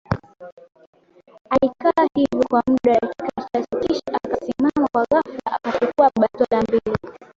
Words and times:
Alikaa 1.49 2.07
hivyo 2.15 2.47
kwa 2.49 2.63
muda 2.67 2.93
wa 2.93 2.99
dakika 3.01 3.47
chache 3.53 3.87
kisha 3.87 4.19
akasimama 4.25 4.87
kwa 4.91 5.05
ghafla 5.11 5.45
akachukua 5.63 6.11
bastola 6.19 6.61
mbili 6.61 6.97